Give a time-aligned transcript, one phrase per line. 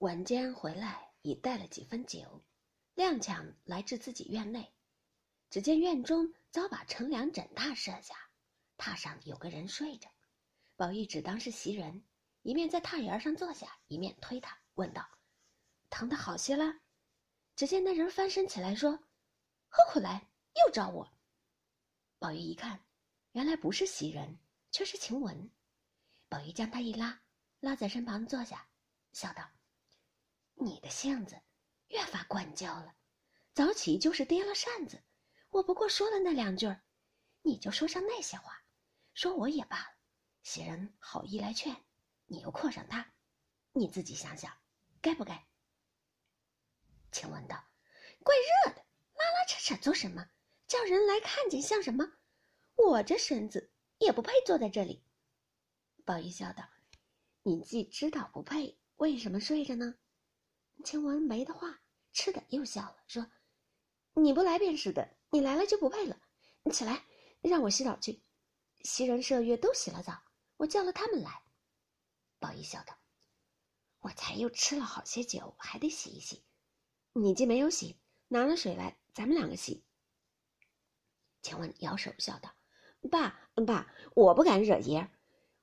[0.00, 2.44] 晚间回来，已带了几分酒，
[2.96, 4.74] 踉跄来至自己院内，
[5.48, 8.14] 只见院中早把乘凉枕榻设下，
[8.76, 10.10] 榻上有个人睡着。
[10.76, 12.04] 宝玉只当是袭人，
[12.42, 15.02] 一面在榻沿上坐下，一面推他，问道
[15.88, 16.74] ：“疼的好些了？”
[17.56, 19.02] 只见那人翻身起来说
[19.66, 20.28] ：“何苦来，
[20.62, 21.10] 又找我。”
[22.20, 22.84] 宝玉一看，
[23.32, 24.38] 原来不是袭人，
[24.70, 25.50] 却是晴雯。
[26.28, 27.22] 宝玉将她一拉，
[27.60, 28.68] 拉在身旁坐下，
[29.14, 29.55] 笑道。
[30.58, 31.40] 你的性子
[31.88, 32.94] 越发惯娇了，
[33.54, 35.02] 早起就是跌了扇子。
[35.50, 36.66] 我不过说了那两句，
[37.42, 38.64] 你就说上那些话，
[39.14, 39.96] 说我也罢了。
[40.42, 41.84] 袭人好意来劝，
[42.26, 43.14] 你又扩上他，
[43.72, 44.52] 你自己想想，
[45.00, 45.46] 该不该？
[47.12, 47.64] 晴雯道
[48.24, 50.28] ：“怪热的，拉拉扯扯做什么？
[50.66, 52.04] 叫人来看见像什么？
[52.76, 55.04] 我这身子也不配坐在这里。”
[56.04, 56.68] 宝玉笑道
[57.42, 59.94] ：“你既知道不配，为什么睡着呢？”
[60.84, 61.80] 晴雯没的话，
[62.12, 63.26] 吃的又笑了，说
[64.14, 66.20] ：“你不来便是的，你来了就不配了。
[66.62, 67.04] 你起来，
[67.40, 68.22] 让我洗澡去。
[68.82, 70.22] 袭人、麝月都洗了澡，
[70.58, 71.42] 我叫了他们来。”
[72.38, 72.96] 宝玉笑道
[74.00, 76.44] ：“我才又吃了好些酒，还得洗一洗。
[77.12, 79.84] 你既没有洗，拿了水来，咱们两个洗。”
[81.42, 82.54] 晴雯摇手笑道
[83.10, 85.10] ：“爸爸，我不敢惹爷。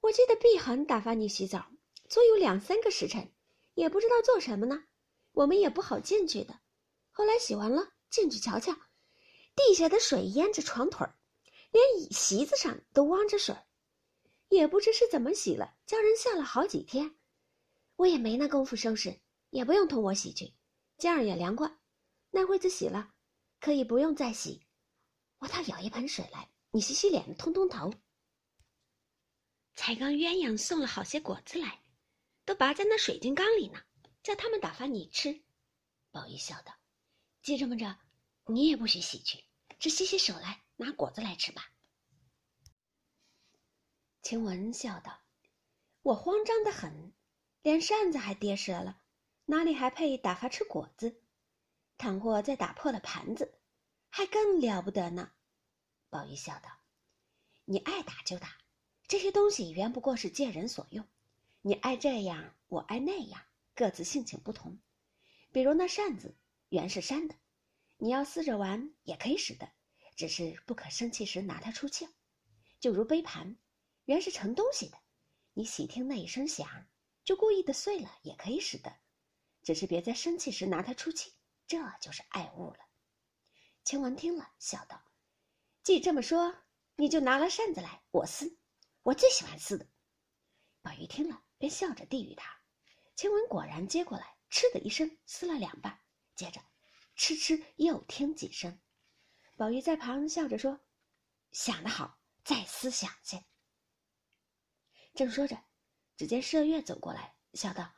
[0.00, 1.70] 我记得碧痕打发你洗澡，
[2.08, 3.30] 足有两三个时辰，
[3.74, 4.84] 也不知道做什么呢。”
[5.32, 6.60] 我们也不好进去的，
[7.10, 8.72] 后来洗完了进去瞧瞧，
[9.54, 11.16] 地下的水淹着床腿儿，
[11.70, 13.56] 连椅席子上都汪着水
[14.48, 17.16] 也不知是怎么洗了，叫人下了好几天，
[17.96, 19.20] 我也没那功夫收拾，
[19.50, 20.52] 也不用同我洗去，
[20.98, 21.78] 今儿也凉快，
[22.30, 23.12] 那会子洗了，
[23.60, 24.66] 可以不用再洗。
[25.38, 27.92] 我倒舀一盆水来，你洗洗脸，通通头。
[29.74, 31.82] 才刚鸳鸯送了好些果子来，
[32.44, 33.80] 都拔在那水晶缸里呢。
[34.22, 35.42] 叫他们打发你吃，
[36.10, 36.74] 宝玉笑道
[37.42, 37.98] ：“既这么着，
[38.46, 39.44] 你也不许洗去，
[39.78, 41.72] 只洗洗手来，拿果子来吃吧。”
[44.22, 45.20] 晴雯笑道
[46.02, 47.14] ：“我慌张的很，
[47.62, 49.00] 连扇子还跌折了，
[49.46, 51.22] 哪里还配打发吃果子？
[51.96, 53.58] 倘或再打破了盘子，
[54.10, 55.32] 还更了不得呢。”
[56.10, 56.70] 宝玉笑道
[57.64, 58.58] ：“你爱打就打，
[59.08, 61.08] 这些东西原不过是借人所用，
[61.62, 63.42] 你爱这样，我爱那样。”
[63.80, 64.78] 各自性情不同，
[65.52, 66.36] 比如那扇子
[66.68, 67.34] 原是扇的，
[67.96, 69.72] 你要撕着玩也可以使的，
[70.14, 72.06] 只是不可生气时拿它出气。
[72.78, 73.56] 就如杯盘，
[74.04, 74.98] 原是盛东西的，
[75.54, 76.68] 你喜听那一声响，
[77.24, 78.94] 就故意的碎了也可以使的，
[79.62, 81.32] 只是别在生气时拿它出气，
[81.66, 82.80] 这就是爱物了。
[83.82, 85.02] 晴雯听了，笑道
[85.82, 86.54] ：“既这么说，
[86.96, 88.58] 你就拿了扇子来，我撕，
[89.04, 89.88] 我最喜欢撕的。”
[90.82, 92.59] 宝玉听了，便笑着递与他。
[93.20, 96.00] 晴雯果然接过来，嗤的一声撕了两半，
[96.34, 96.62] 接着，
[97.16, 98.80] 嗤嗤又听几声。
[99.56, 100.80] 宝玉在旁笑着说
[101.52, 103.44] ：“想得好，再撕想些。”
[105.14, 105.62] 正说着，
[106.16, 107.92] 只见麝月走过来，笑道：“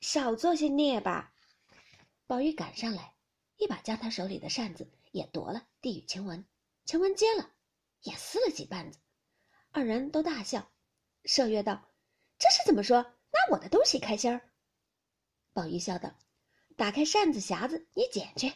[0.00, 1.34] 少做些孽吧。”
[2.26, 3.14] 宝玉赶上来，
[3.58, 6.48] 一把将他手里的扇子也夺了，递与晴雯。
[6.86, 7.52] 晴雯接了，
[8.00, 8.98] 也撕了几瓣子。
[9.70, 10.72] 二人都大笑。
[11.24, 11.90] 麝月道
[12.40, 14.45] ：“这是怎么说？”拿我的东西开心儿，
[15.56, 16.14] 宝玉笑道
[16.76, 18.52] ：“打开扇子匣子，你捡去，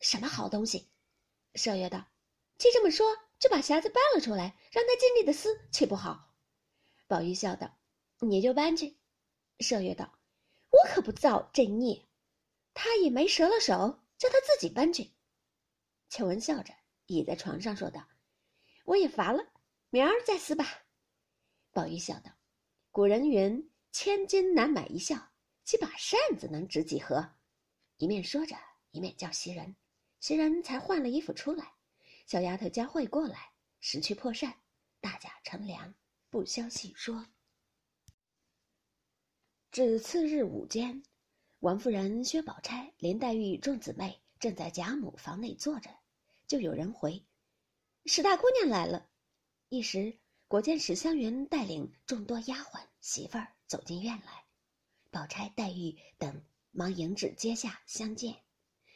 [0.00, 0.90] 什么好东西？”
[1.56, 2.04] 麝月道
[2.58, 3.06] ：“既这么说，
[3.38, 6.34] 就把匣子搬了出来，让他尽力的撕，岂不好？”
[7.08, 7.78] 宝玉笑道
[8.20, 8.98] ：“你就搬去。”
[9.60, 10.18] 麝月道
[10.68, 12.06] ：“我可不造这孽，
[12.74, 15.10] 他也没折了手，叫他自己搬去。”
[16.10, 16.74] 秋文笑着
[17.06, 18.06] 倚在床上说道
[18.84, 19.42] ：“我也乏了，
[19.88, 20.84] 明儿再撕吧。”
[21.72, 22.30] 宝玉笑道
[22.92, 25.31] ：“古人云。”千金难买一笑，
[25.64, 27.34] 几把扇子能值几何？
[27.96, 28.56] 一面说着，
[28.90, 29.76] 一面叫袭人。
[30.20, 31.74] 袭人才换了衣服出来，
[32.26, 34.54] 小丫头佳慧过来拾去破扇，
[35.00, 35.94] 大家乘凉，
[36.30, 37.26] 不消细说。
[39.70, 41.02] 至次日午间，
[41.60, 45.90] 王夫人、薛宝钗、林黛玉众姊妹正在贾母房内坐着，
[46.46, 47.24] 就有人回
[48.06, 49.08] ：“史大姑娘来了。”
[49.70, 50.18] 一时
[50.48, 53.54] 果见史湘云带领众多丫鬟媳妇儿。
[53.72, 54.41] 走进院来，
[55.12, 58.42] 宝钗、黛玉等忙迎至阶下相见。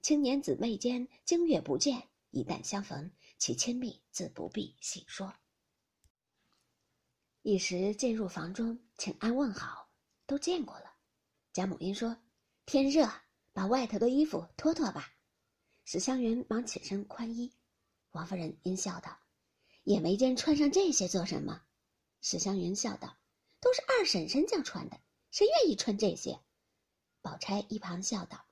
[0.00, 5.34] 青年姊妹间经月不见，一旦相逢，其亲密自不必细说。
[7.42, 9.90] 一时进入房中，请安问好，
[10.26, 10.94] 都见过了。
[11.52, 12.16] 贾母因说
[12.64, 13.06] ：“天热，
[13.52, 15.12] 把外头的衣服脱脱吧。”
[15.84, 17.52] 史湘云忙起身宽衣。
[18.12, 19.18] 王夫人因笑道
[19.84, 21.62] ：“也没见穿上这些做什么？”
[22.22, 23.14] 史湘云笑道。
[23.60, 26.40] 都是二婶婶叫穿的，谁愿意穿这些？
[27.20, 28.46] 宝钗一旁笑道：“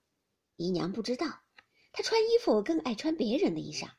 [0.56, 1.26] 姨娘不知道，
[1.92, 3.90] 她穿衣服更爱穿别人的衣裳。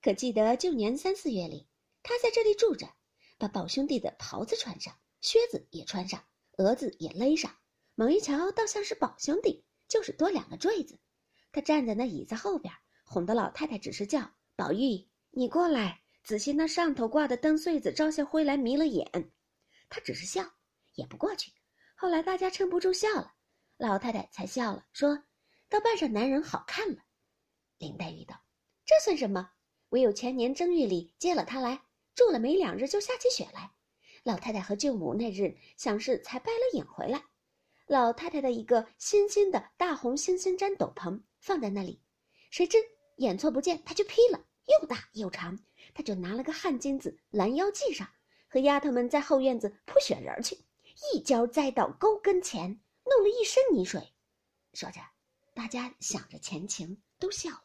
[0.00, 1.68] 可记得旧年三四月里，
[2.02, 2.88] 她在这里住着，
[3.38, 6.24] 把宝兄弟的袍子穿上，靴子也穿上，
[6.56, 7.54] 蛾子也勒上。
[7.94, 10.98] 猛一瞧，倒像是宝兄弟，就是多两个坠子。
[11.52, 12.72] 他站在那椅子后边，
[13.04, 19.32] 哄得老太太只是叫宝玉，你过来，仔细那上头挂的灯穗子照下灰来，迷了眼。
[19.88, 20.54] 他只是笑，
[20.94, 21.52] 也不过去。
[21.94, 23.32] 后来大家撑不住笑了。”
[23.76, 25.24] 老太太才笑了，说
[25.68, 27.02] ：“倒扮上男人好看了。”
[27.78, 28.40] 林黛玉道
[28.86, 29.50] ：“这算什么？
[29.90, 31.82] 唯有前年正月里接了他来，
[32.14, 33.72] 住了没两日就下起雪来。
[34.22, 37.22] 老太太和舅母那日想是才掰了影回来。
[37.86, 42.02] 老太太的一个新新的大红猩猩毡斗篷放在那里，
[42.50, 42.78] 谁知
[43.18, 44.46] 眼错不见，他就披了，
[44.80, 45.58] 又大又长。
[45.92, 48.08] 他就拿了个汗巾子拦腰系上，
[48.48, 50.56] 和丫头们在后院子铺雪人去，
[51.12, 54.14] 一跤栽到沟跟前。”弄了一身泥水，
[54.72, 54.98] 说着，
[55.52, 57.63] 大家想着前情，都笑了。